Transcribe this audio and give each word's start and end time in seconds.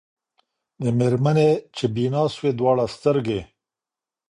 د 0.81 0.83
مېرمني 0.97 1.49
چي 1.75 1.85
بینا 1.95 2.23
سوې 2.35 2.51
دواړي 2.59 2.85
سترګي 2.95 3.39